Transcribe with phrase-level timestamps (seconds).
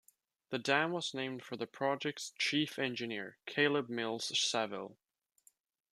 [0.49, 4.97] The dam was named for the project's chief engineer, Caleb Mills Saville.